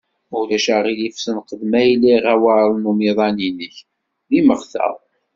[0.29, 3.75] Ma ulac aɣilif senqed ma yella iɣewwaṛen n umiḍan-inek
[4.29, 4.87] d imeɣta.